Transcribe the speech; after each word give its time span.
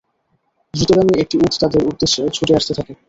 দ্রুতগামী 0.73 1.13
একটি 1.19 1.35
উট 1.37 1.53
তাদের 1.61 1.81
উদ্দেশে 1.89 2.21
ছুটে 2.35 2.53
আসতে 2.55 2.73
থাকে। 2.77 2.93